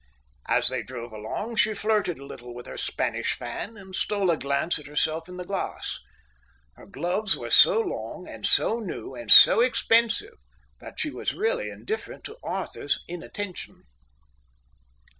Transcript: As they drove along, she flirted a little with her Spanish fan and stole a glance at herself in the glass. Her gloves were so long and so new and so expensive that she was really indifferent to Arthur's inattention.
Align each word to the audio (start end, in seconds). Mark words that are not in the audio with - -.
As 0.47 0.67
they 0.69 0.81
drove 0.81 1.11
along, 1.13 1.57
she 1.57 1.75
flirted 1.75 2.17
a 2.17 2.25
little 2.25 2.55
with 2.55 2.65
her 2.65 2.75
Spanish 2.75 3.33
fan 3.33 3.77
and 3.77 3.95
stole 3.95 4.31
a 4.31 4.35
glance 4.35 4.79
at 4.79 4.87
herself 4.87 5.29
in 5.29 5.37
the 5.37 5.45
glass. 5.45 5.99
Her 6.73 6.87
gloves 6.87 7.37
were 7.37 7.51
so 7.51 7.79
long 7.79 8.27
and 8.27 8.43
so 8.43 8.79
new 8.79 9.13
and 9.13 9.29
so 9.29 9.61
expensive 9.61 10.37
that 10.79 10.99
she 10.99 11.11
was 11.11 11.35
really 11.35 11.69
indifferent 11.69 12.23
to 12.23 12.37
Arthur's 12.41 13.03
inattention. 13.07 13.83